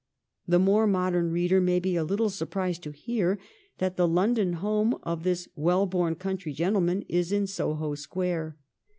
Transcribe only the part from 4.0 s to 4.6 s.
London